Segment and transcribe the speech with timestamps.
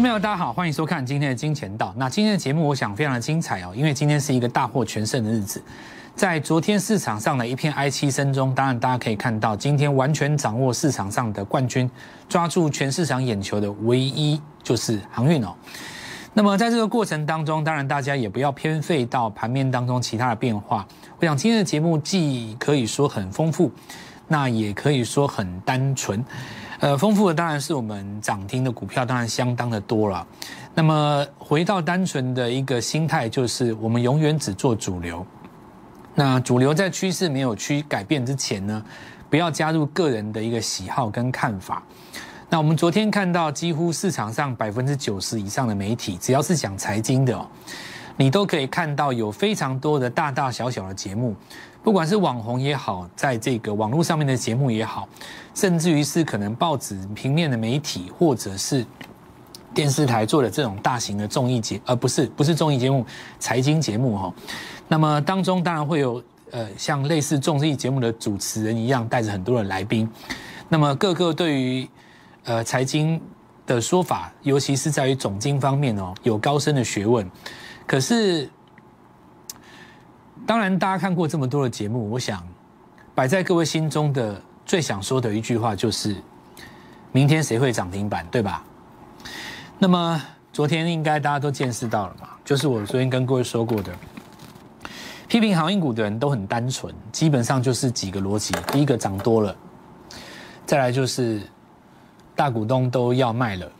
[0.00, 1.92] 朋友，大家好，欢迎收看今天的金钱道。
[1.98, 5.62] 那今天的节目，我想非常的精彩哦，因为今天是一个大获全胜的日子。
[6.14, 11.90] 在昨天市场上的一片哀戚声中，当然大家可以看到，今天完全掌握市场上的冠军，
[12.26, 15.54] 抓住全市场眼球的唯一就是航运哦。
[16.32, 20.86] 那么在这个过程当中，当然大家也不要偏废到盘面当中其他的变化。
[21.18, 23.70] 我想今天的节目既可以说很丰富，
[24.26, 26.24] 那也可以说很单纯。
[26.82, 30.26] 呃，丰富的当然是我们涨停的股票，当然相当的多了。
[30.74, 35.24] 那么回到单纯的一个心态，就是我们永远只做主流。
[36.12, 38.84] 那主流在趋势没有去改变之前呢，
[39.30, 41.80] 不要加入个人的一个喜好跟看法。
[42.50, 47.48] 那我们昨天看到，几乎市场上百分之九十以上的媒体，只要是讲财经的，
[48.16, 51.36] 你都可以看到有非常多的大大小小的节目。
[51.82, 55.08] 不管是网红也好，在这个网络上面的节目也好，
[55.52, 58.86] 甚至于是可能报纸平面的媒体，或者是
[59.74, 63.04] 电视台做的这种大型的综艺节，而不是不是综艺节目，
[63.40, 64.32] 财经节目哈。
[64.86, 70.08] 那么当中当然会有呃像类似综艺节目的主持人一样，带着很多的来宾。
[70.68, 71.88] 那么各个对于
[72.44, 73.20] 呃财经
[73.66, 77.28] 的说法，尤其是在于总经方面哦，有高深的学问。
[77.88, 78.48] 可是。
[80.44, 82.42] 当然，大家看过这么多的节目，我想
[83.14, 86.16] 摆在各位心中的最想说的一句话就是：
[87.12, 88.64] 明天谁会涨停板，对吧？
[89.78, 90.20] 那么
[90.52, 93.92] 昨天应该大家都见识到了嘛，就是我昨天跟各位说过的，
[95.28, 99.56] 批评航运股的人都很单纯，基本上就是几个逻辑：第一个涨多了，
[100.66, 101.40] 再来就是
[102.34, 103.70] 大股东都要卖了，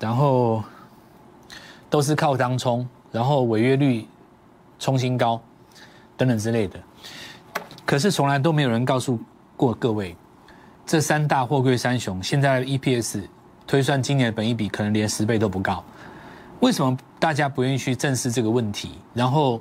[0.00, 0.64] 然后
[1.88, 4.06] 都是靠当冲，然后违约率
[4.80, 5.40] 冲新高。
[6.18, 6.78] 等等之类的，
[7.86, 9.18] 可是从来都没有人告诉
[9.56, 10.14] 过各位，
[10.84, 13.22] 这三大货柜三雄现在 EPS
[13.66, 15.82] 推算今年的本益比可能连十倍都不高，
[16.58, 18.98] 为什么大家不愿意去正视这个问题？
[19.14, 19.60] 然后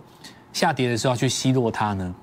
[0.51, 2.13] 下跌的时候要去奚落它呢？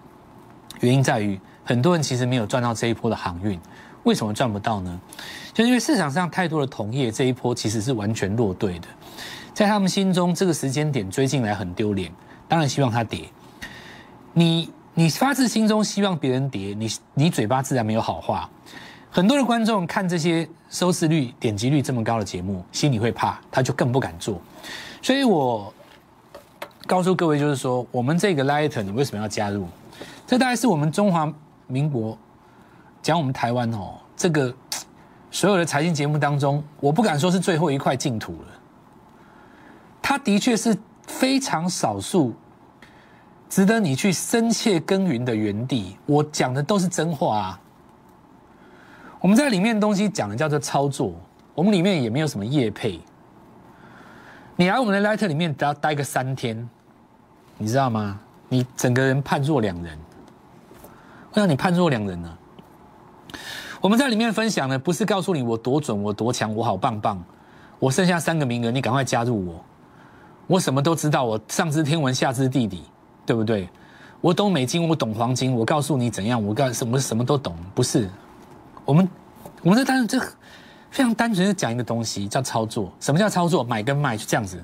[0.81, 3.59] 原因在于很多人其实没有赚到这一波的航运，
[4.03, 5.01] 为什么赚不到呢？
[5.53, 8.89] 就是因为市场上太多的同业这一波其实是完全落队的，
[9.55, 12.13] 在他们心中这个时间点追进来很丢脸，
[12.49, 13.29] 当然希望它跌。
[14.35, 18.51] 你你发自心中希望别人跌，你你嘴巴自然没有好话。
[19.11, 24.41] 很多的观众看这些收视率、点击率这么高的节目，心里会怕，他就更不敢做。
[25.01, 25.73] 所以我
[26.85, 29.69] 告诉各位，就是说，我们这个 Light，你为什么要加入？
[30.27, 31.33] 这大概是我们中华
[31.69, 32.19] 民国
[33.03, 34.53] 讲我们台湾哦，这个
[35.31, 38.49] 所有的财经节目当中，我不敢说是最后一块净土了。
[40.03, 42.35] 它的确是非常少数。
[43.49, 47.61] 值得你去深切耕耘的园地，我讲的都是真话啊。
[49.21, 51.13] 我们在里面东西讲的叫做操作，
[51.55, 53.01] 我们里面也没有什么业配。
[54.57, 56.69] 你来我们的 Light 里面，只要待个三天，
[57.59, 58.21] 你知道吗？
[58.49, 59.99] 你整个人判若两人。
[61.31, 62.39] 会让你判若两人呢？
[63.81, 67.23] 我们在里面分享的不是告诉你我多准，我多强，我好棒棒。
[67.81, 69.65] 我剩下三个名额，你赶快加入我。
[70.47, 72.85] 我什么都知道，我上知天文，下知地理。
[73.27, 73.69] 对不对？
[74.21, 78.09] 我懂美金，我懂黄金，我告诉你怎样，我告什么什么都懂，不是？
[78.85, 79.09] 我们
[79.63, 80.19] 我们这单这
[80.91, 82.93] 非常单纯的讲一个东西，叫操作。
[83.01, 83.63] 什么叫操作？
[83.63, 84.63] 买跟卖就这样子。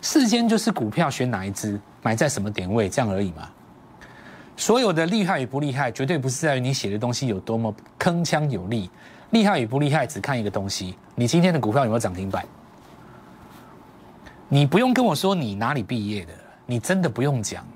[0.00, 3.48] 世间就是股票选哪一只，买在什么点位，这样而已嘛。
[4.56, 8.88] 所有的厉害与不厉害，绝对不是在于你写的东西有多么铿锵有力。
[9.30, 12.46] 厉害与不厉害，只看一个东西：你今天的股票有没有涨停板？
[14.48, 16.32] 你不用跟我说你哪里毕业的。
[16.66, 17.66] 你真的不用讲，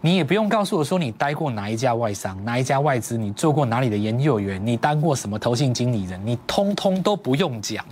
[0.00, 7.84] 你也不用告诉我说你待过哪一家外商、哪一家外资，你做过哪里的研究员，你当过什么投信经理人，你通通都不用讲。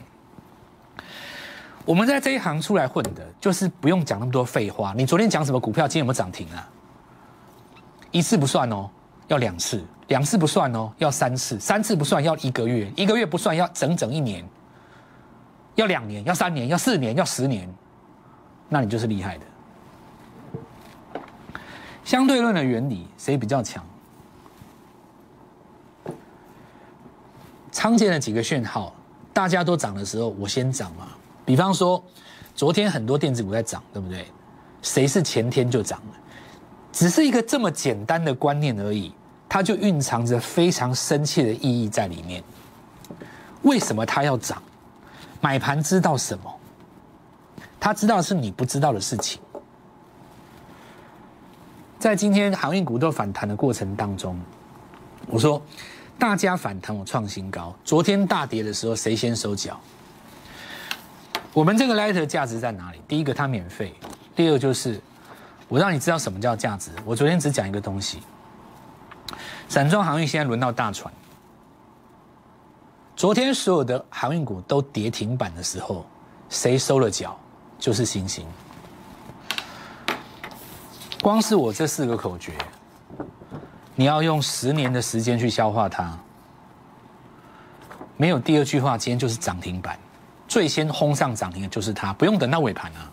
[1.85, 4.95] 我们在这一行出来混的，就是不用讲那么多废话。
[4.97, 6.69] 你昨天讲什么股票，今天有没有涨停啊？
[8.13, 8.89] 一次不算哦，
[9.29, 14.45] 要两次；两次不算哦，要三次；三次不算要一个月；一个月不算要整整一年；
[15.75, 17.69] 要两年；要三年；要四年；要十年。
[18.73, 21.21] 那你就是厉害的。
[22.03, 23.85] 相对论的原理，谁比较强？
[27.71, 28.95] 常见的几个讯号，
[29.31, 31.09] 大家都涨的时候，我先涨嘛。
[31.45, 32.03] 比方说，
[32.55, 34.27] 昨天很多电子股在涨，对不对？
[34.81, 36.17] 谁是前天就涨了？
[36.93, 39.13] 只是一个这么简单的观念而已，
[39.51, 42.43] 它就蕴藏着非常深切的意义在里面。
[43.65, 44.63] 为什么它要涨？
[45.43, 46.59] 买盘知道什么？
[47.85, 49.43] 他知道是你不知道的事情，
[51.99, 54.41] 在今天航运股都反弹的过程当中，
[55.27, 55.61] 我说
[56.17, 57.75] 大家反弹我创新高。
[57.85, 59.81] 昨天大跌的时候，谁先收脚？
[61.53, 63.03] 我们这个 letter 价值在哪里？
[63.09, 63.89] 第一个，它免费；
[64.37, 65.01] 第二，就是
[65.67, 66.93] 我让你知道什么叫价值。
[67.05, 68.21] 我昨天只讲一个东西，
[69.69, 71.13] 散装航运现在轮到大船。
[73.17, 76.07] 昨天所有的航运股都跌停板的时候，
[76.49, 77.37] 谁收了脚？
[77.83, 78.47] 就是星星。
[81.21, 82.53] 光是我这四个口诀，
[83.97, 86.17] 你要用十年的时间去消化它。
[88.17, 89.99] 没有第二句话，今天就是涨停板，
[90.47, 93.11] 最先轰上涨停的就是它，不用等到尾盘啊。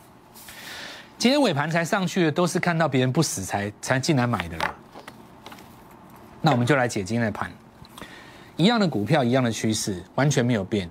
[1.17, 4.75] 今天尾盘才上去的，都是看到别人不死才才进来买的啦。
[6.41, 7.51] 那我们就来解今天的盘。
[8.55, 10.87] 一样的股票，一样的趋势，完全没有变。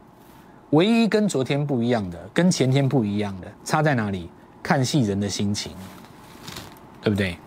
[0.71, 4.31] 唯一跟昨天不一样的，跟前天不一样的，差在哪里？
[4.63, 5.73] 看戏人的心情，
[7.01, 7.39] 对不对？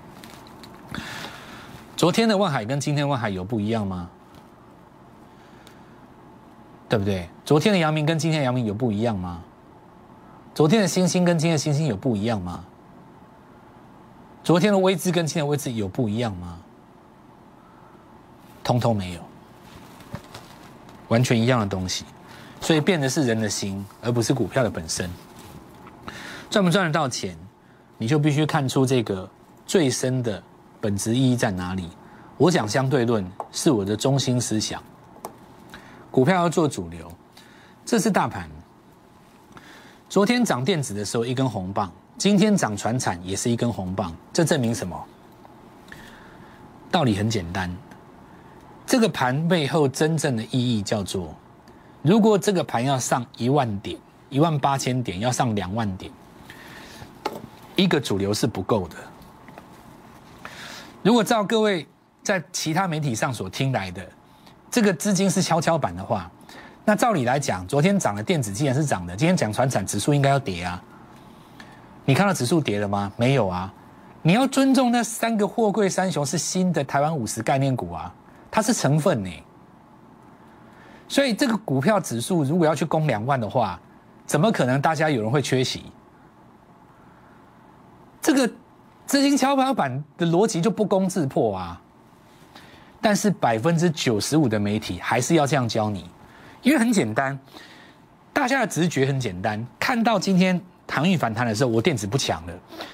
[1.95, 4.09] 昨天的万海跟今天万海有不一样吗？
[6.89, 7.29] 对不对？
[7.45, 9.43] 昨天的阳明跟今天的阳明有不一样吗？
[10.55, 12.63] 昨天的星星跟今天的星星有不一样吗？
[14.43, 16.57] 昨天的位置跟今天的位置有不一样吗？
[18.63, 19.21] 通通没有。
[21.09, 22.05] 完全一样的东西，
[22.61, 25.09] 所以变的是人的心，而不是股票的本身。
[26.49, 27.35] 赚不赚得到钱，
[27.97, 29.29] 你就必须看出这个
[29.65, 30.41] 最深的
[30.79, 31.89] 本质意义在哪里。
[32.37, 34.81] 我讲相对论是我的中心思想。
[36.09, 37.11] 股票要做主流，
[37.85, 38.49] 这是大盘。
[40.07, 45.05] 昨天涨电子的时候一根红棒，今天涨船产也是一根红棒，这证明什么？
[46.91, 47.73] 道理很简单。
[48.85, 51.33] 这个盘背后真正的意义叫做：
[52.01, 53.97] 如果这个盘要上一万点、
[54.29, 56.11] 一万八千点，要上两万点，
[57.75, 58.95] 一个主流是不够的。
[61.03, 61.87] 如果照各位
[62.23, 64.07] 在其他媒体上所听来的，
[64.69, 66.29] 这个资金是跷跷板的话，
[66.85, 70.81] 那照理来讲，昨天涨的电子既然是涨的，今天讲船产指数应该要跌啊。
[72.05, 73.11] 你看到指数跌了吗？
[73.15, 73.71] 没有啊。
[74.23, 78.13] 你要尊重那三个货柜三雄是新的台湾五十概念股啊。
[78.49, 79.31] 它是成分呢，
[81.11, 83.77] 所以这个股票指数如果要去攻两万的话，
[84.25, 85.83] 怎么可能大家有人会缺席？
[88.21, 88.49] 这个
[89.05, 91.81] 资金跷跷板的逻辑就不攻自破啊！
[93.01, 96.09] 但是百分之九十五的媒体还是要这样教你，
[96.61, 97.37] 因为很简单，
[98.31, 102.53] 大家的直觉很简单，看到今天航运反弹的时候，我电子不强了，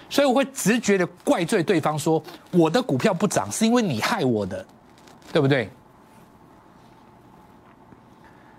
[0.09, 4.65] 所以我会直觉的怪罪对方说，我的股票不涨是因为你害我的。
[5.31, 5.69] 对不对？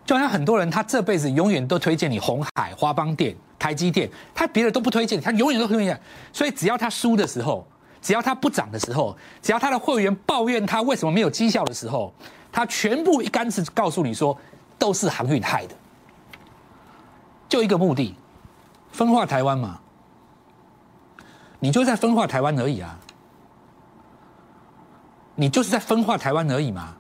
[0.09, 6.01] 就像很多人，他这辈子永远都推荐你红海、华邦店、台积电，他别的都不推荐，他永远都推荐。
[6.33, 7.69] 所以只要他输的时候，
[8.01, 12.11] 只要他不涨的时候，只要他的会员抱怨他为什么没有绩效的时候，
[12.51, 14.35] 他全部一竿子告诉你说，
[14.79, 15.75] 都是航运害的。
[17.47, 18.15] 就一个目的，
[18.91, 19.79] 分化台湾嘛。
[21.59, 22.99] 你就在分化台湾而已啊。
[25.35, 26.97] 你就是在分化台湾而已嘛？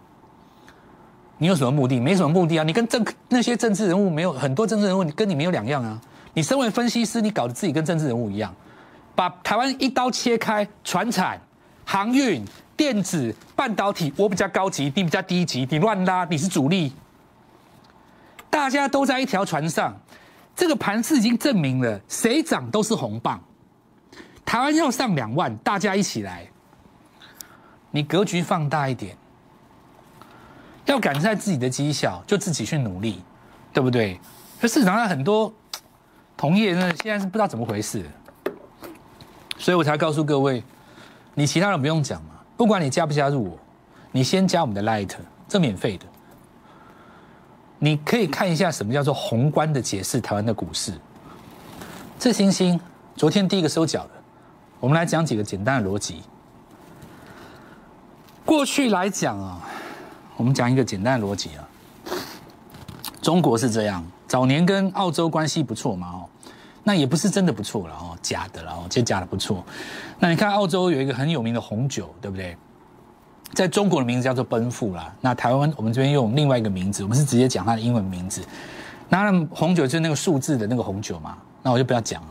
[1.39, 2.01] 你有什么目的？
[2.01, 2.65] 没什么目的啊！
[2.65, 6.01] 你跟政那些政治人物没有很多政治人物，你跟你没有两样啊！
[6.35, 8.55] 你身为分析师，你搞得自己跟政治人物一样，
[9.15, 11.41] 把台湾一刀切开，船产、
[11.85, 12.45] 航运、
[12.77, 16.93] 电子、半导体，我比较高级，你比较低级，你乱拉，你是主力，
[18.51, 19.97] 大家都在一条船上，
[20.57, 23.41] 这个盘势已经证明了，谁涨都是红棒。
[24.45, 26.47] 台湾要上两万，大家一起来。
[27.91, 29.17] 你格局放大一点，
[30.89, 33.23] 要赶在自己的绩效，就自己去努力，
[33.73, 34.19] 对不对？
[34.61, 35.53] 可市场上很多
[36.37, 38.05] 同业呢，现在是不知道怎么回事，
[39.59, 40.65] 所以我才告诉各位，
[41.35, 43.59] 你其他人不用讲嘛，不管你加不加入我，
[44.13, 45.15] 你先加我们的 Light，
[45.47, 46.07] 这免费的，
[47.79, 50.93] 你可以看一下什么叫做宏观的解释台湾的股市。
[52.19, 52.81] 这星星
[53.15, 54.11] 昨天第一个收脚的，
[54.81, 56.23] 我们来讲几个简单的逻辑。
[58.45, 59.61] 过去来讲啊，
[60.39, 61.69] 我们讲一个简单的逻辑啊。
[63.21, 66.25] 中国是这样，早年跟澳洲关系不错嘛哦，
[66.85, 69.63] 那也不是真的不错了哦，假的了哦，这假的不错。
[70.19, 72.57] 那你看澳洲有一个很有名的红酒，对不对？
[73.53, 75.13] 在中国的名字叫做奔富啦。
[75.21, 78.43] 那台湾我们这边用另外一个名字，我们是直接讲它的英文名字。
[79.09, 82.29] 那红酒就是那个数字的那个红酒嘛，那我就不要讲了。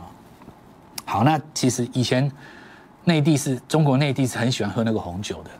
[1.04, 2.30] 好，那其实以前
[3.04, 5.50] 内地是中国内地是很喜欢喝那个红酒的。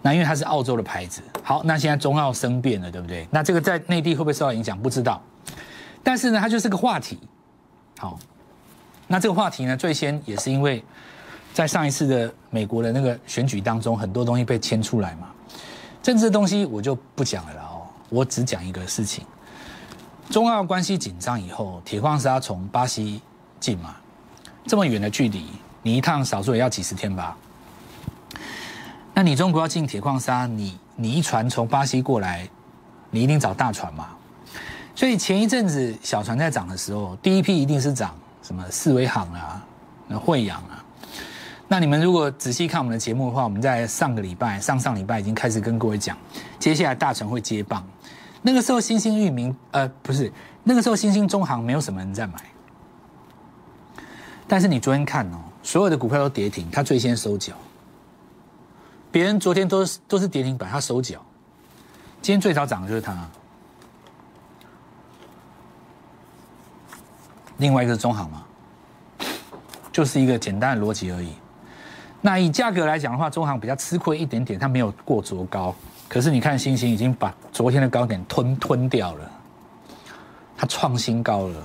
[0.00, 3.26] 那因为它是澳洲的牌子，好，那现在中澳生变了，对不对？
[3.30, 4.80] 那这个在内地会不会受到影响？
[4.80, 5.20] 不知道，
[6.02, 7.18] 但是呢，它就是个话题。
[7.98, 8.18] 好，
[9.08, 10.84] 那这个话题呢，最先也是因为
[11.52, 15.28] 在上一次的美国的那个选举当中，很多东西被牵出来嘛。
[16.00, 19.26] 政治的东西我就不讲了哦，我只讲一个事情。
[20.30, 23.20] 中澳关系紧张以后，铁矿砂从巴西
[23.58, 23.96] 进嘛，
[24.64, 25.46] 这么远的距离，
[25.82, 27.36] 你一趟少说也要几十天吧？
[29.18, 32.48] 那你中国要进铁矿砂，你你一船从巴西过来，
[33.10, 34.10] 你一定找大船嘛？
[34.94, 39.60] 所以前一阵子小船在涨的时候，第一批一定是涨什么四维行啊、
[40.06, 40.84] 那惠阳啊。
[41.66, 46.16] 那你们如果仔细看我们的节目的话，我们在上个礼拜、上上礼拜已经开始跟各位讲，
[46.60, 47.84] 接下来大船会接棒。
[48.40, 50.32] 那个时候新兴域名，呃，不是
[50.62, 52.34] 那个时候新兴中行没有什么人在买，
[54.46, 57.52] 但是你昨天看哦，所有的股票都跌停，它最先收脚。
[59.10, 61.18] 别人昨天都是都是跌停板，他收脚。
[62.20, 63.16] 今天最早涨的就是他。
[67.58, 68.44] 另外一个是中行嘛，
[69.90, 71.32] 就是一个简单的逻辑而已。
[72.20, 75.74] 那以价格来讲的话，中行比较吃亏一点点，它没有过昨高。
[76.08, 79.30] 可是你看，星星已经把昨天的高点吞吞掉了，
[80.56, 81.62] 它创新高了。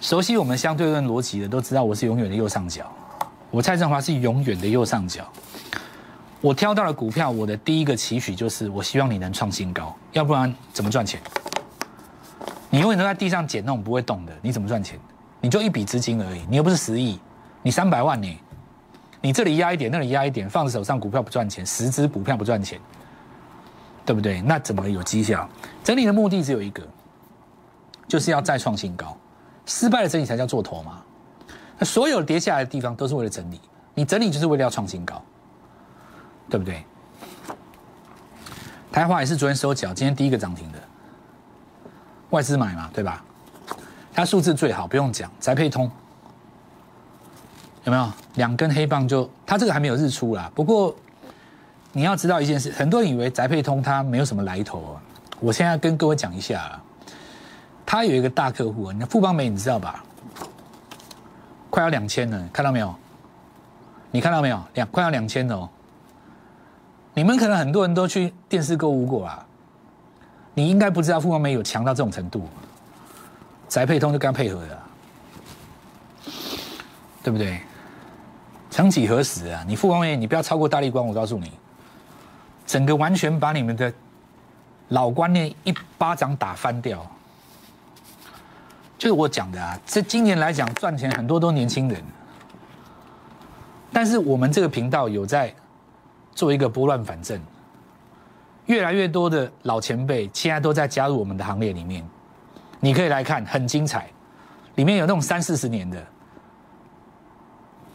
[0.00, 2.90] 熟悉我们相对论逻辑的都知道，我是永远的右上角。
[3.50, 5.30] 我蔡振华是永远的右上角。
[6.42, 11.20] 我挑到了股票，我的第一个期许就是我希望你能创新高，要不然怎么赚钱？
[12.68, 14.98] 你永远都在地上捡那种不会动的，你怎么赚钱？
[15.40, 17.20] 你就一笔资金而已，你又不是十亿，
[17.62, 18.40] 你三百万呢？
[19.20, 22.80] 你这里压一点，那里压一点，放手上股票不赚钱，十只股票不赚钱，
[24.04, 24.40] 对不对？
[24.40, 25.48] 那怎么有绩效？
[25.84, 26.82] 整理的目的只有一个，
[28.08, 29.16] 就是要再创新高。
[29.64, 31.02] 失败的整理才叫做头嘛。
[31.78, 33.60] 那所有跌下来的地方都是为了整理，
[33.94, 35.22] 你整理就是为了要创新高。
[36.48, 36.84] 对不对？
[38.90, 40.78] 台华也是昨天收脚，今天第一个涨停的，
[42.30, 43.24] 外资买嘛，对吧？
[44.12, 45.90] 它数字最好，不用讲，宅配通
[47.84, 49.08] 有没有两根黑棒？
[49.08, 50.52] 就它这个还没有日出啦。
[50.54, 50.94] 不过
[51.92, 55.02] 你要知道一件事，很多人以为宅配通它没有什么来头啊。
[55.40, 56.82] 我现在跟各位讲一下啊，
[57.86, 60.04] 它有一个大客户啊，你富邦美你知道吧？
[61.70, 62.94] 快要两千了，看到没有？
[64.10, 64.62] 你看到没有？
[64.74, 65.68] 两快要两千了哦。
[67.14, 69.44] 你们可能很多人都去电视购物过啊，
[70.54, 72.48] 你应该不知道富邦美有强到这种程度，
[73.68, 74.82] 宅配通就跟他配合的，
[77.22, 77.60] 对不对？
[78.70, 81.52] 曾几何时啊，你富邦美你不要超过大力光，我告诉你，
[82.66, 83.92] 整个完全把你们的
[84.88, 87.06] 老观念一巴掌打翻掉。
[88.96, 92.02] 就是我讲的啊，这今年来讲赚钱很多都年轻人，
[93.92, 95.54] 但是我们这个频道有在。
[96.34, 97.40] 做一个拨乱反正，
[98.66, 102.04] 越来越多的老前辈现在都在加入我们的行列里面。
[102.80, 104.08] 你可以来看，很精彩，
[104.74, 106.04] 里面有那种三四十年的，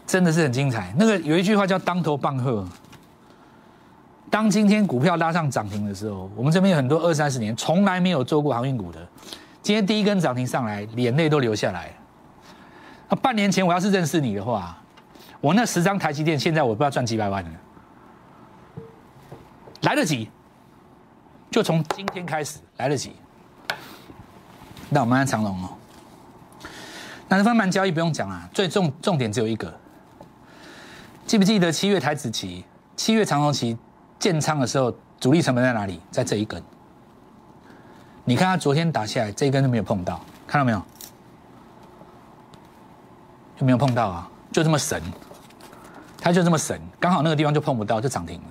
[0.06, 0.94] 真的是很精彩。
[0.98, 2.66] 那个有一句话叫“当头棒喝”。
[4.30, 9.00] 当今天股票拉上涨停的时候，我们这边有很多二三十年从来没有做过航运股的，
[9.62, 11.92] 今天第一根涨停上来，眼泪都流下来。
[13.10, 14.78] 那半年前我要是认识你的话，
[15.40, 17.50] 我那十张台积电，现在我不知道赚几百万了。
[19.82, 20.30] 来得及，
[21.52, 23.16] 就从今天开始来得及。
[24.90, 25.70] 那我们看长龙哦，
[27.28, 29.74] 那分盘交易不用讲啊，最重重点只有一个。
[31.26, 32.64] 记不记得七月台子期、
[32.96, 33.78] 七月长龙期
[34.18, 36.00] 建仓的时候，主力成本在哪里？
[36.10, 36.64] 在这一根。
[38.24, 40.82] 你看它昨天打下来，这一根都没有碰到，看到没有？
[43.58, 45.02] 就没有碰到啊，就这么神，
[46.22, 48.48] 它就这么神，刚好那个地方就碰不到，就涨停了。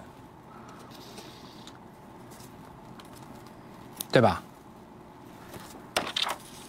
[4.16, 4.42] 对吧？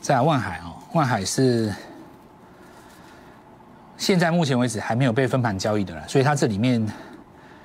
[0.02, 1.74] 在万海哦，万海是
[3.96, 6.86] 现在目前为止还没有被分盘交易的了，所以它这里面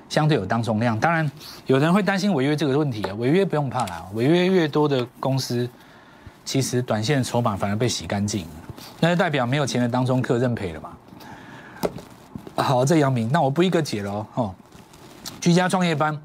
[0.07, 0.97] 相对有当中量。
[0.97, 1.29] 当然，
[1.65, 5.69] 有人会担心违约这个问题啊，违约不用怕啦，违约越多的公司，
[6.45, 8.47] 其实短线筹码反而被洗干净，
[9.01, 10.91] 那就代表没有钱的当中客认赔了嘛。
[12.55, 14.55] 好，这杨明，那我不一个解了哦。
[15.41, 16.17] 居家创业班，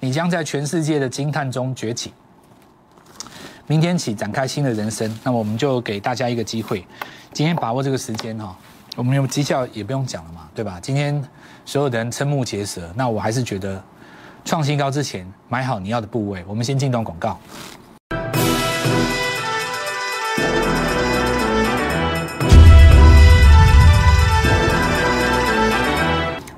[0.00, 2.12] 你将在全世界的惊叹中崛起。
[3.70, 6.84] 明天起展开新的人生，那么我们就给大家一个机会，
[7.32, 8.52] 今天把握这个时间哈，
[8.96, 10.80] 我们有绩效也不用讲了嘛，对吧？
[10.82, 11.22] 今天
[11.64, 13.80] 所有的人瞠目结舌，那我还是觉得
[14.44, 16.44] 创新高之前买好你要的部位。
[16.48, 17.38] 我们先进段广告。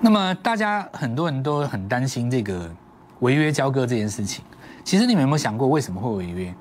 [0.01, 2.75] 那么大家很多人都很担心这个
[3.21, 4.43] 违约交割这件事情，
[4.83, 6.55] 其实你们有没有想过为什么会违约？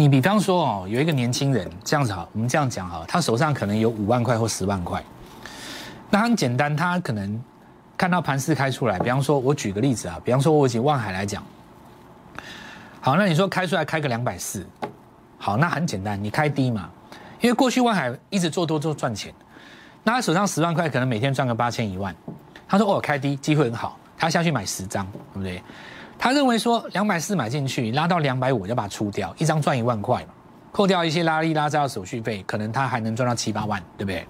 [0.00, 5.04] 你比方说哦，有一个年轻人这样子好，我们这样讲哈，他手上可能有五万块或十万块，
[6.08, 7.38] 那很简单，他可能
[7.98, 11.44] 看到盘势开出来，比方说，我举个例子啊，比方说我以万海来讲，
[13.02, 14.66] 好，那你说开出来开个两百四，
[15.36, 16.88] 好，那很简单，你开低嘛，
[17.42, 19.34] 因为过去万海一直做多做赚钱，
[20.02, 22.16] 那他手上十万块可能每天赚个八千一万，
[22.66, 25.62] 他说哦开低机会很好，他下去买十张，对不对？
[26.20, 30.22] 他认为说两百四买进去，拉到两百五就把它出掉，一张赚一万块，
[30.70, 34.26] 扣掉一些拉力拉扎的手续费，可能他还能赚到七八万，对不对？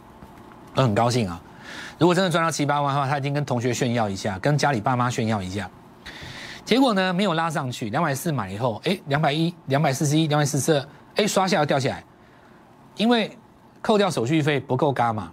[0.76, 1.42] 我很高兴啊。
[1.98, 5.68] 如果真的赚到七八万的话，他已经跟同学炫耀一下，跟家里爸妈炫耀一下。
[6.64, 12.04] 结果呢，没有拉上去，两百四买以后，哎，两百一、两百四十一、两百四十二，哎，刷下来掉下来，
[12.96, 13.36] 因为
[13.82, 15.32] 扣掉手续费不够嘎嘛，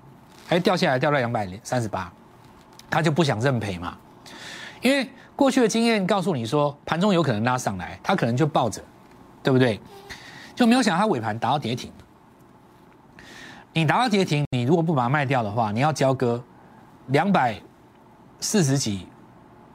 [0.49, 2.11] 哎掉下来掉到两百三十八，
[2.89, 3.95] 他就不想认赔嘛，
[4.81, 5.07] 因为
[5.37, 8.81] 过去的经验告诉你说，盘中有可能拉上来，他可能就抱着，
[9.43, 9.79] 对不对？
[10.55, 11.91] 就没有想到他尾盘达到跌停，
[13.71, 16.43] 你达到跌停，你如果不把它卖掉的话，你要交割
[17.09, 17.55] 两百
[18.39, 19.07] 四十几、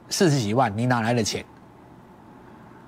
[0.09, 1.45] 四十几万，你哪来的钱？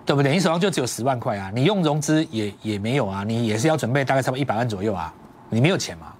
[0.05, 0.33] 对不对？
[0.33, 5.13] 你手上就只有十万块啊，你用融资也也没有啊，你也是要准备大概差不多一百万左右啊，
[5.49, 6.13] 你没有钱嘛？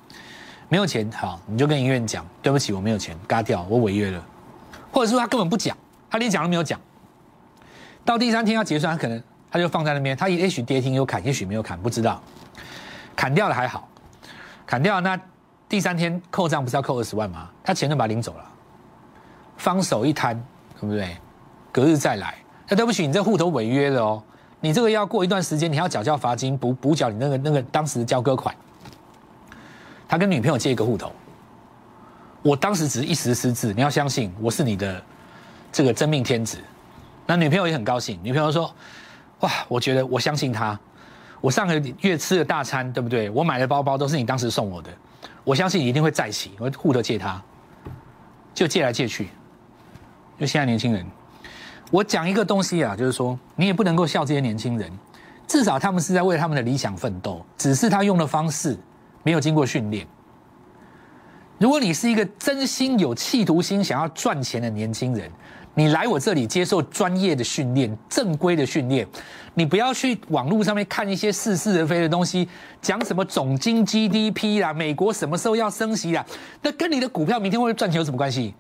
[0.69, 4.25] 没有钱，好，你就跟医院讲，对不起，我没有钱，嘎掉，我违约了，
[4.91, 5.77] 或者说他根本不讲，
[6.15, 6.79] 他连讲都没有讲，
[8.05, 12.23] 到第三天要结算，他可能他就放在那边，他也许跌停有砍，也许没有砍，不知道，
[13.17, 13.85] 砍掉了还好，
[14.65, 15.19] 砍掉了那
[15.67, 17.49] 第三天扣账不是要扣二十万吗？
[17.65, 18.45] 他钱就把他领走了，
[19.57, 20.41] 方手一摊，
[20.79, 21.17] 对不对？
[21.69, 22.35] 隔日再来。
[22.69, 24.23] 那对不起，你这户头违约了哦，
[24.61, 28.55] 你这个要过一段时间，你要缴交罚金，补补缴你那个那个当时的交割款。
[30.07, 31.11] 他跟女朋友借一个户头，
[32.41, 35.03] 我当时只是一时失智，你要相信我是你的
[35.75, 36.57] 这个真命天子。
[37.25, 38.73] 那女朋友也很高兴，女朋友说
[39.41, 40.79] ：“哇，我觉得我相信他，
[41.41, 43.29] 我上个月吃的大餐，对不对？
[43.31, 44.89] 我买的包包都是你当时送我的，
[45.43, 46.51] 我相信你一定会再起。
[46.59, 47.43] 我户头借他，
[48.53, 49.27] 就借来借去，
[50.39, 51.05] 就现在年轻人。”
[51.91, 54.89] 我讲一个东西啊，就是说你也不能够笑这些年轻人，
[55.45, 58.77] 至少他们是在为他们的理想奋斗，只是他用的方式
[59.23, 60.07] 没有经过训练。
[61.57, 65.31] 如果你是一个真心有企图心想要赚钱的年轻人，
[65.75, 69.05] 你来我这里接受专业的训练、正规的训练，
[69.53, 72.47] 你不要去网络上面看一些似是而非的东西，
[72.81, 76.25] 讲什么总金 GDP 啦，美国什么时候要升息啦，
[76.61, 78.55] 那跟你的股票明天会赚钱有什么关系？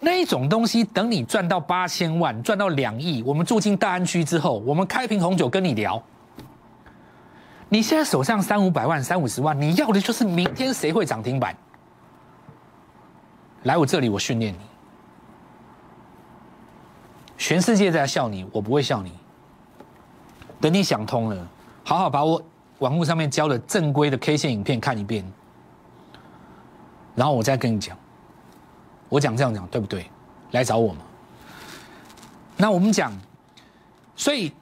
[0.00, 6.02] 那一种东西，等你赚到八千万、赚到两亿，我们住进大安区之后，我们开瓶红酒跟你聊。
[7.68, 11.54] 你现在手上三五百万、三五十万，你要的就是明天谁会涨停板？
[13.64, 14.71] 来我这里，我训练你。
[17.42, 19.10] 全世界在笑你，我不会笑你。
[20.60, 21.48] 等你想通了，
[21.82, 22.40] 好好把我
[22.78, 25.24] 网络上面教的正规的 K 线影片看一遍，
[27.16, 27.98] 然后我再跟你讲。
[29.08, 30.08] 我讲这样讲对不对？
[30.52, 31.00] 来找我嘛。
[32.56, 33.12] 那我们讲，
[34.14, 34.52] 所以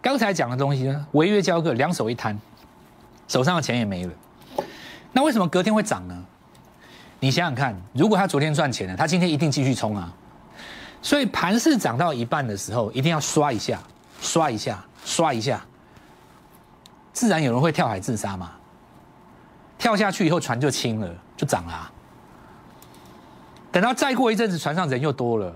[0.00, 2.38] 刚才讲的东西呢，违约交割，两手一摊，
[3.26, 4.12] 手上的钱也没了。
[5.12, 6.24] 那为什么隔天会涨呢？
[7.18, 10.14] 你想想看，如果他昨天赚钱了，他今天一定继续冲啊。
[11.02, 13.80] 所以盘市涨到一半的时候，一定要刷一下，
[14.20, 15.64] 刷一下，刷一下，
[17.12, 18.52] 自然有人会跳海自杀嘛。
[19.78, 21.92] 跳下去以后，船就轻了，就涨了。
[23.70, 25.54] 等到再过一阵子，船上人又多了，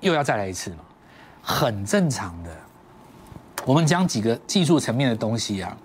[0.00, 0.78] 又要再来一次嘛，
[1.42, 2.50] 很正常的。
[3.66, 5.76] 我们讲几个技术层面的东西啊，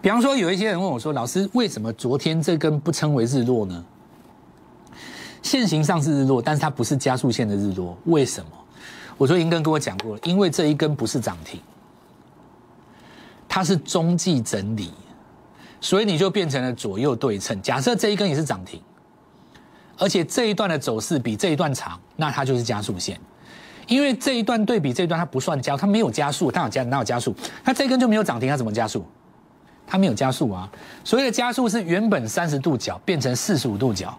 [0.00, 3.84] 比方说有一些人问我说：“老师，为什么昨天这根不称为日落呢？”
[5.46, 8.50] 线形上是日落，但是它不是加速线的日落，为什么？
[9.16, 11.60] 我说银根跟我讲过了，因为这一根不是涨停，
[13.48, 14.92] 它是中继整理，
[15.80, 17.62] 所以你就变成了左右对称。
[17.62, 18.80] 假设这一根也是涨停。
[19.98, 23.18] 而且这一段的走势比这一段长，那它就是加速线，
[23.86, 27.34] 因为这一段对比这一段它不算加，它没有加速，它有加哪有加速？
[27.64, 29.02] 它这一根就没有涨停，它怎么加速？
[29.86, 30.70] 它没有加速啊！
[31.02, 34.18] 所谓的加速是原本三十度角变成四十五度角，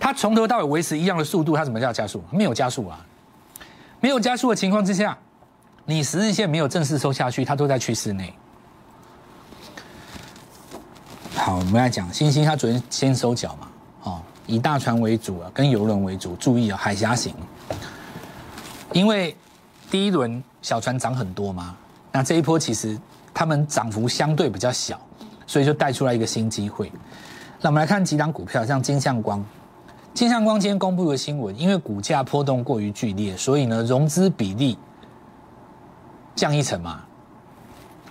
[0.00, 2.24] 它从头到尾维持一样的速度，它怎么叫加速？
[2.30, 2.98] 没有加速啊！
[4.00, 5.16] 没有加速的情况之下，
[5.84, 8.34] 你十日线没有正式收下去，它都在趋势内。
[11.36, 13.68] 好，我们来讲星星，它昨天先收脚嘛。
[14.04, 17.32] 哦以大船为主啊，跟游轮为主，注意啊，海峡型。
[18.92, 19.36] 因为
[19.90, 21.76] 第一轮小船涨很多嘛，
[22.10, 22.98] 那这一波其实
[23.32, 24.98] 他们涨幅相对比较小，
[25.46, 26.90] 所以就带出来一个新机会。
[27.60, 29.44] 那我们来看几档股票，像金相光。
[30.20, 34.76] 金相光今天公布的新闻，因为股价波动过于剧烈，所以呢融资比例
[36.36, 37.00] 降一层嘛。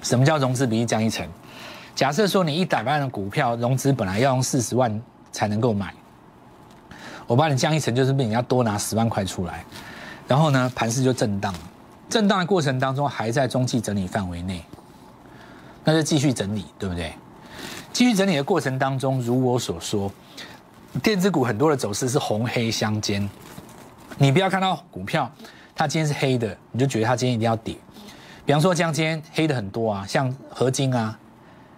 [0.02, 1.24] 什么叫融资比例降一层？
[1.93, 5.00] 假设说你一百万的股票融资本来要用四十万
[5.32, 5.93] 才能够买。
[7.28, 9.63] 我把你降一层，就是被人家多拿十万块出来，
[10.28, 11.54] 然后呢，盘势就震荡，
[12.10, 14.65] 震荡的过程当中还在中期整理范围内，
[15.84, 17.13] 那就继续整理，对不对？
[17.93, 20.12] 继续整理的过程当中，如我所说，
[21.04, 23.30] 电子股很多的走势是红黑相间。
[24.17, 25.32] 你不要看到股票
[25.75, 27.75] 它今天是黑的，你就觉得它今天一定要跌。
[28.45, 31.17] 比方说，像今天黑的很多啊，像合金啊，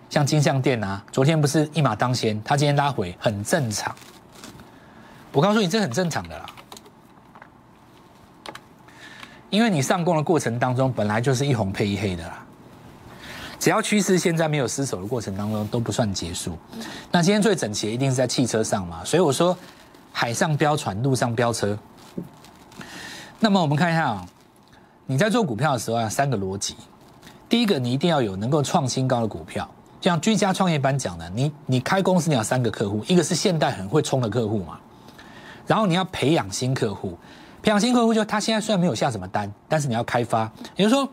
[0.10, 3.94] 像金像电啊，昨天不是一马当先，它今天拉回很正常。
[5.34, 6.46] 我告诉你，这很正常的啦，
[9.50, 12.41] 因为你上攻的过程当中，本来就是一红配一黑的啦。
[13.62, 16.58] 只要趋势现在没有失守的过程当中，都不算结束。
[17.12, 19.56] 那今天最整齐的一定是在汽车上嘛，所以我说
[20.12, 21.78] 海上飙船，路上飙车。
[23.40, 24.26] 那么我们看一下啊，
[25.06, 26.76] 你在做股票的时候啊，三个逻辑。
[27.48, 29.70] 第一个，你一定要有能够创新高的股票，
[30.00, 34.80] 就像居家创业班讲的，你你开公司你要三个客户，一个是现代很会冲的客户嘛，
[35.68, 37.16] 然后你要培养新客户，
[37.62, 41.08] 培养新客户就他现在虽然没有下什么单，但是你要开发，也就是说。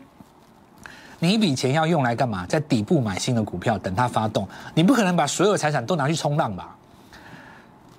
[1.19, 2.45] 你一笔钱要用来干嘛？
[2.47, 4.47] 在底部买新的股票，等它发动。
[4.73, 6.75] 你不可能把所有财产都拿去冲浪吧？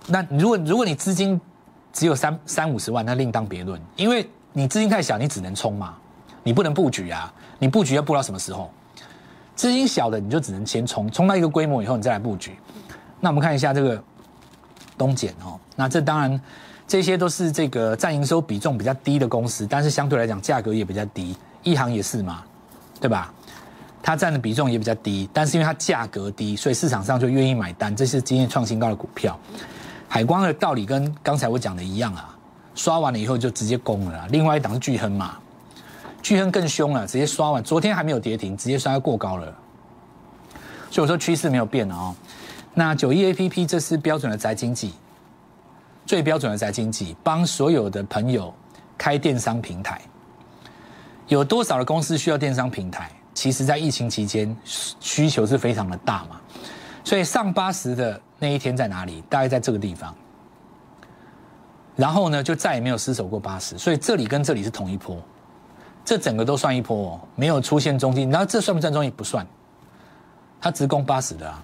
[0.07, 1.41] 那如果如果你资金
[1.93, 3.81] 只有三三五十万，那另当别论。
[3.97, 5.95] 因为你资金太小，你只能冲嘛，
[6.43, 7.33] 你不能布局啊。
[7.59, 8.71] 你布局要布到什么时候？
[9.55, 12.57] 资金小的你就只能先冲，冲到一个规模以后，你再来布局。
[13.21, 14.03] 那我们看一下这个
[14.97, 16.41] 东碱哦，那这当然
[16.89, 21.37] 这些都是这个占营收比重比较低的公司，但是相对来讲价格也比较低。
[21.63, 22.43] 一行也是嘛。
[23.01, 23.33] 对吧？
[24.03, 27.95] 它占的比重也比较低，但是因为它价格低，所以市场上就愿意买单。
[27.95, 29.39] 这是今天创新高的股票。
[30.09, 32.37] 海光的道理跟刚才我讲的一样啊，
[32.75, 34.27] 刷完了以后就直接攻了。
[34.31, 35.39] 另外一档是巨亨嘛，
[36.23, 39.47] 巨亨更凶了，直接刷完，昨天还没有跌停，直接刷到过高了。
[40.91, 42.15] 所以我说趋势没有变了哦。
[42.73, 44.95] 那九一 A P P 这是标准的宅经济，
[46.07, 48.53] 最标准的宅经济，帮所有的朋友
[48.97, 50.01] 开电商平台。
[51.31, 53.09] 有多少的公司需要电商平台？
[53.33, 56.41] 其实，在疫情期间，需求是非常的大嘛。
[57.05, 59.23] 所以上八十的那一天在哪里？
[59.31, 60.13] 大概在这个地方。
[61.95, 63.79] 然后呢，就再也没有失守过八十。
[63.79, 65.17] 所以这里跟这里是同一波，
[66.05, 68.29] 这整个都算一波哦，没有出现中间。
[68.29, 69.11] 然后这算不算中间？
[69.13, 69.47] 不算，
[70.61, 71.63] 它直攻八十的啊。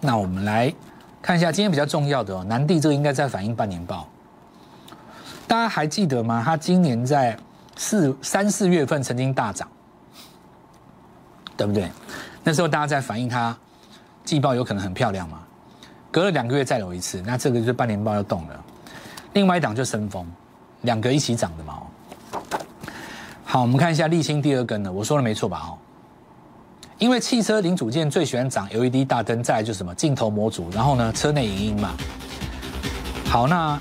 [0.00, 0.74] 那我们来
[1.22, 4.08] 看一下今天比较重要的哦，南地这个应该在反映半年报。
[5.46, 6.42] 大家还记得吗？
[6.44, 7.38] 他今年在。
[7.76, 9.68] 四三四月份曾经大涨，
[11.56, 11.90] 对不对？
[12.42, 13.56] 那时候大家在反映它
[14.24, 15.40] 季报有可能很漂亮嘛。
[16.10, 18.64] 隔了两个月再有一次，那这个就是半年报要动了。
[19.34, 20.26] 另外一档就升风，
[20.82, 21.82] 两个一起涨的嘛。
[23.44, 25.62] 好，我们看一下沥青第二根呢，我说的没错吧？
[25.68, 25.76] 哦，
[26.98, 31.94] 因为汽车零组件最喜欢涨 LED 大灯，再来就是什么镜头模组，然后呢车内影音嘛。
[33.28, 33.78] 好，那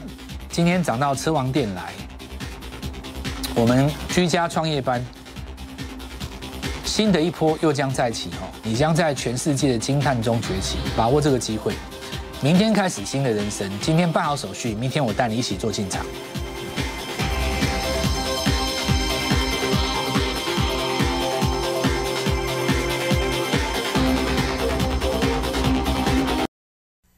[0.49, 1.93] 今天涨到车王店来。
[3.57, 5.03] 我们居家创业班，
[6.83, 8.51] 新的一波又将再起哦！
[8.63, 11.73] 你将在全世界的惊叹中崛起，把握这个机会。
[12.41, 16.05] 明天开始新的人生，今天办好手续，明天我带你一起做进场。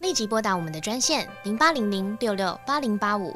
[0.01, 3.35] 立即拨打我们的专线零八零零六六八零八五。